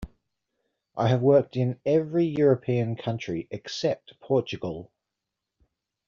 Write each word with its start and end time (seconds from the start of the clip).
I 0.97 1.09
have 1.09 1.21
worked 1.21 1.55
in 1.55 1.79
every 1.85 2.25
European 2.25 2.95
country 2.95 3.47
except 3.51 4.19
Portugal. 4.19 4.91